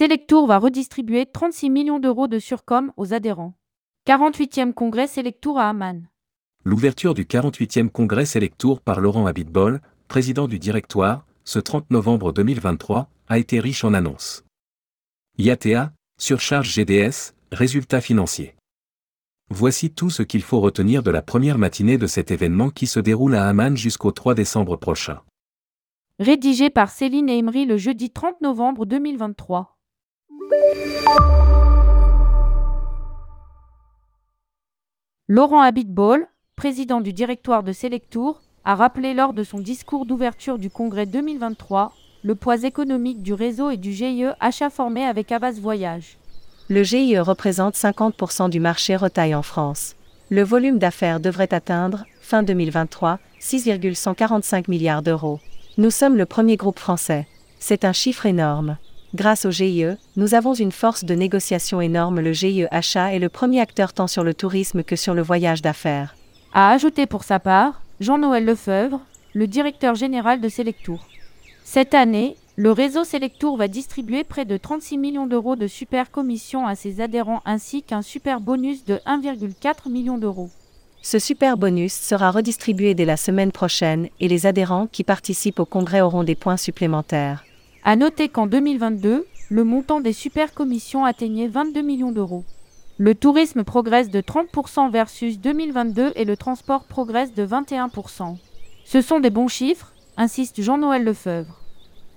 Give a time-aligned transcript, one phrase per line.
[0.00, 3.52] Selectour va redistribuer 36 millions d'euros de surcom aux adhérents.
[4.08, 6.08] 48e congrès Selectour à Amman.
[6.64, 13.10] L'ouverture du 48e congrès Selectour par Laurent Abitbol, président du directoire, ce 30 novembre 2023,
[13.28, 14.42] a été riche en annonces.
[15.36, 18.54] IATA, surcharge GDS, résultats financiers.
[19.50, 23.00] Voici tout ce qu'il faut retenir de la première matinée de cet événement qui se
[23.00, 25.20] déroule à Amman jusqu'au 3 décembre prochain.
[26.18, 29.76] Rédigé par Céline Emery le jeudi 30 novembre 2023.
[35.28, 36.26] Laurent Abitbol,
[36.56, 41.92] président du directoire de Selectour, a rappelé lors de son discours d'ouverture du congrès 2023
[42.22, 46.18] le poids économique du réseau et du GIE achat formé avec Abbas Voyage.
[46.68, 49.94] Le GIE représente 50% du marché retail en France.
[50.30, 55.40] Le volume d'affaires devrait atteindre, fin 2023, 6,145 milliards d'euros.
[55.78, 57.26] Nous sommes le premier groupe français.
[57.58, 58.76] C'est un chiffre énorme.
[59.12, 62.20] Grâce au GIE, nous avons une force de négociation énorme.
[62.20, 65.62] Le GIE Achat est le premier acteur tant sur le tourisme que sur le voyage
[65.62, 66.14] d'affaires.
[66.54, 69.00] A ajouté pour sa part Jean-Noël Lefebvre,
[69.34, 71.08] le directeur général de Selectour.
[71.64, 76.66] Cette année, le réseau Selectour va distribuer près de 36 millions d'euros de super commissions
[76.66, 80.50] à ses adhérents ainsi qu'un super bonus de 1,4 million d'euros.
[81.02, 85.64] Ce super bonus sera redistribué dès la semaine prochaine et les adhérents qui participent au
[85.64, 87.44] congrès auront des points supplémentaires.
[87.82, 92.44] À noter qu'en 2022, le montant des super commissions atteignait 22 millions d'euros.
[92.98, 98.36] Le tourisme progresse de 30% versus 2022 et le transport progresse de 21%.
[98.84, 101.58] Ce sont des bons chiffres, insiste Jean-Noël Lefebvre.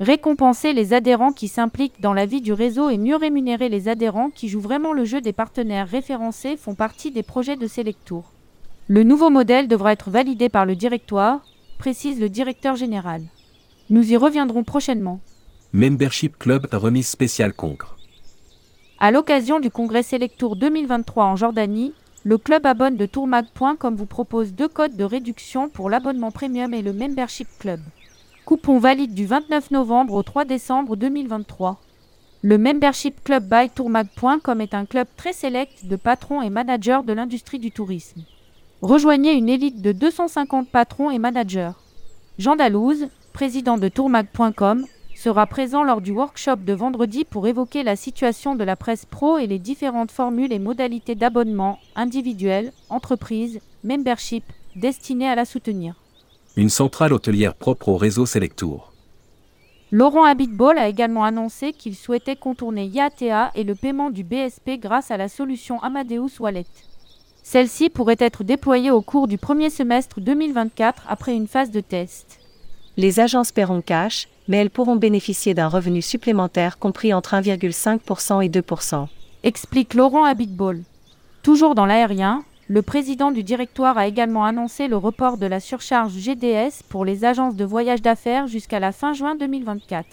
[0.01, 4.31] Récompenser les adhérents qui s'impliquent dans la vie du réseau et mieux rémunérer les adhérents
[4.31, 8.33] qui jouent vraiment le jeu des partenaires référencés font partie des projets de Selectour.
[8.89, 11.45] Le nouveau modèle devra être validé par le directoire,
[11.77, 13.21] précise le directeur général.
[13.89, 15.21] Nous y reviendrons prochainement.
[15.75, 17.97] Membership Club remise spéciale Congre.
[18.99, 24.53] À l'occasion du congrès Selectour 2023 en Jordanie, le club abonne de tourmag.com vous propose
[24.53, 27.79] deux codes de réduction pour l'abonnement premium et le Membership Club.
[28.45, 31.81] Coupon valide du 29 novembre au 3 décembre 2023.
[32.43, 37.13] Le Membership Club by tourmag.com est un club très sélect de patrons et managers de
[37.13, 38.21] l'industrie du tourisme.
[38.83, 41.71] Rejoignez une élite de 250 patrons et managers.
[42.37, 44.85] Jean Dalouse, président de tourmag.com,
[45.15, 49.37] sera présent lors du workshop de vendredi pour évoquer la situation de la presse pro
[49.37, 54.43] et les différentes formules et modalités d'abonnement individuel, entreprise, membership,
[54.75, 55.95] destinées à la soutenir.
[56.55, 58.91] Une centrale hôtelière propre au réseau Selectour.
[59.91, 65.11] Laurent Abitbol a également annoncé qu'il souhaitait contourner IATA et le paiement du BSP grâce
[65.11, 66.65] à la solution Amadeus Wallet.
[67.43, 72.39] Celle-ci pourrait être déployée au cours du premier semestre 2024 après une phase de test.
[72.97, 78.49] Les agences paieront cash, mais elles pourront bénéficier d'un revenu supplémentaire compris entre 1,5% et
[78.49, 79.07] 2%.
[79.43, 80.81] Explique Laurent Abitbol.
[81.41, 86.13] Toujours dans l'aérien, le président du directoire a également annoncé le report de la surcharge
[86.13, 90.07] GDS pour les agences de voyage d'affaires jusqu'à la fin juin 2024.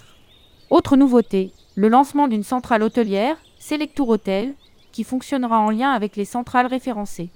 [0.71, 4.55] Autre nouveauté, le lancement d'une centrale hôtelière, Selectour Hotel,
[4.91, 7.31] qui fonctionnera en lien avec les centrales référencées.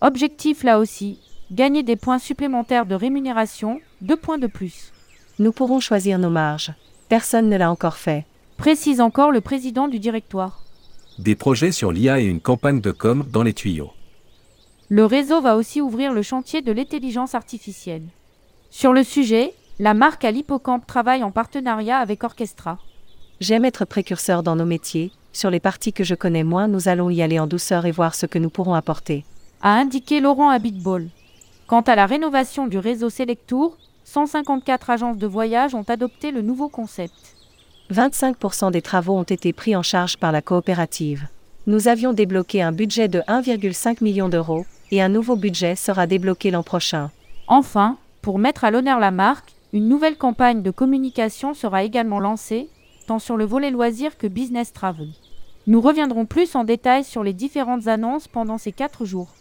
[0.00, 1.18] Objectif là aussi,
[1.52, 4.93] gagner des points supplémentaires de rémunération, deux points de plus.
[5.40, 6.72] Nous pourrons choisir nos marges.
[7.08, 8.24] Personne ne l'a encore fait.
[8.56, 10.62] Précise encore le président du directoire.
[11.18, 13.90] Des projets sur l'IA et une campagne de com dans les tuyaux.
[14.88, 18.04] Le réseau va aussi ouvrir le chantier de l'intelligence artificielle.
[18.70, 22.78] Sur le sujet, la marque à l'hippocampe travaille en partenariat avec Orchestra.
[23.40, 25.10] J'aime être précurseur dans nos métiers.
[25.32, 28.14] Sur les parties que je connais moins, nous allons y aller en douceur et voir
[28.14, 29.24] ce que nous pourrons apporter.
[29.62, 31.08] A indiqué Laurent Abitbol.
[31.66, 36.68] Quant à la rénovation du réseau Selectour, 154 agences de voyage ont adopté le nouveau
[36.68, 37.36] concept.
[37.90, 41.26] 25% des travaux ont été pris en charge par la coopérative.
[41.66, 46.50] Nous avions débloqué un budget de 1,5 million d'euros, et un nouveau budget sera débloqué
[46.50, 47.10] l'an prochain.
[47.48, 52.68] Enfin, pour mettre à l'honneur la marque, une nouvelle campagne de communication sera également lancée,
[53.06, 55.08] tant sur le volet loisirs que business travel.
[55.66, 59.34] Nous reviendrons plus en détail sur les différentes annonces pendant ces quatre jours.